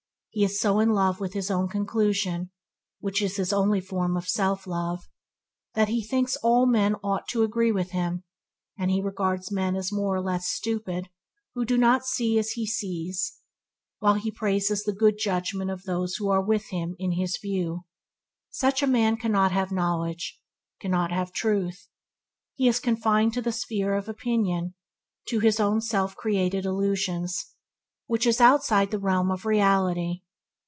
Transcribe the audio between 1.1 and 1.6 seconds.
with his